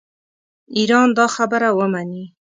ایران 0.77 1.07
دا 1.17 1.25
خبره 1.35 1.69
ومني. 1.77 2.23